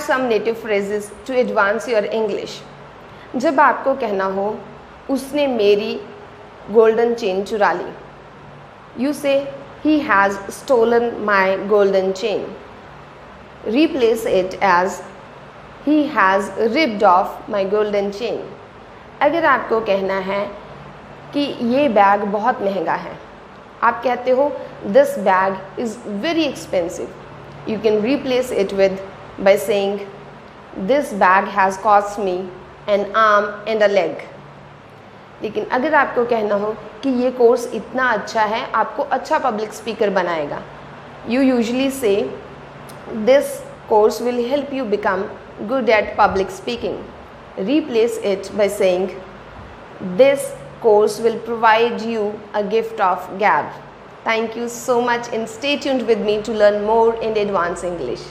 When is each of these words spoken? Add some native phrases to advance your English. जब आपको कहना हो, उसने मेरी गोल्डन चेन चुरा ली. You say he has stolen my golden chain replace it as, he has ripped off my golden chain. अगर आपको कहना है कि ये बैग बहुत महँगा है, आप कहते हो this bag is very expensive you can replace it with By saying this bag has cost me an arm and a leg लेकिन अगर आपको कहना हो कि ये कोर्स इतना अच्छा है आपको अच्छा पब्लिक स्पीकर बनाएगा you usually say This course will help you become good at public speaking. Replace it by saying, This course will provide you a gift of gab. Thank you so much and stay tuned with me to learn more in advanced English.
Add 0.00 0.06
some 0.06 0.28
native 0.28 0.58
phrases 0.58 1.10
to 1.26 1.38
advance 1.40 1.88
your 1.88 2.04
English. 2.04 2.60
जब 3.36 3.60
आपको 3.60 3.94
कहना 3.94 4.24
हो, 4.24 4.56
उसने 5.10 5.46
मेरी 5.46 6.00
गोल्डन 6.72 7.14
चेन 7.14 7.44
चुरा 7.44 7.72
ली. 7.72 7.92
You 9.04 9.12
say 9.12 9.34
he 9.84 9.98
has 9.98 10.38
stolen 10.50 11.12
my 11.24 11.56
golden 11.56 12.12
chain 12.12 12.46
replace 13.66 14.24
it 14.24 14.54
as, 14.62 15.02
he 15.84 16.06
has 16.06 16.50
ripped 16.74 17.02
off 17.02 17.48
my 17.48 17.64
golden 17.64 18.10
chain. 18.10 18.38
अगर 19.22 19.44
आपको 19.44 19.80
कहना 19.80 20.18
है 20.18 20.44
कि 21.32 21.40
ये 21.74 21.88
बैग 21.88 22.20
बहुत 22.20 22.62
महँगा 22.62 22.94
है, 22.94 23.18
आप 23.82 24.02
कहते 24.04 24.30
हो 24.30 24.52
this 24.86 25.18
bag 25.18 25.80
is 25.80 25.98
very 26.08 26.44
expensive 26.44 27.08
you 27.68 27.80
can 27.80 28.00
replace 28.02 28.52
it 28.52 28.72
with 28.72 28.98
By 29.39 29.57
saying 29.57 29.99
this 30.87 31.13
bag 31.23 31.47
has 31.57 31.79
cost 31.81 32.19
me 32.19 32.37
an 32.93 33.11
arm 33.15 33.69
and 33.69 33.83
a 33.83 33.87
leg 33.87 34.17
लेकिन 35.41 35.65
अगर 35.77 35.95
आपको 35.95 36.25
कहना 36.25 36.55
हो 36.55 36.75
कि 37.03 37.09
ये 37.23 37.31
कोर्स 37.37 37.69
इतना 37.75 38.09
अच्छा 38.11 38.43
है 38.53 38.65
आपको 38.81 39.03
अच्छा 39.17 39.39
पब्लिक 39.39 39.73
स्पीकर 39.73 40.09
बनाएगा 40.09 40.61
you 41.29 41.41
usually 41.41 41.89
say 41.91 42.15
This 43.07 43.61
course 43.87 44.19
will 44.19 44.43
help 44.49 44.73
you 44.73 44.83
become 44.83 45.29
good 45.67 45.89
at 45.89 46.17
public 46.17 46.49
speaking. 46.49 47.03
Replace 47.55 48.17
it 48.17 48.51
by 48.57 48.67
saying, 48.67 49.15
This 50.17 50.53
course 50.81 51.19
will 51.19 51.37
provide 51.39 52.01
you 52.01 52.39
a 52.53 52.63
gift 52.63 52.99
of 52.99 53.37
gab. 53.37 53.71
Thank 54.23 54.55
you 54.55 54.67
so 54.67 55.01
much 55.01 55.31
and 55.31 55.47
stay 55.47 55.77
tuned 55.77 56.07
with 56.07 56.19
me 56.19 56.41
to 56.41 56.51
learn 56.51 56.83
more 56.83 57.13
in 57.21 57.37
advanced 57.37 57.83
English. 57.83 58.23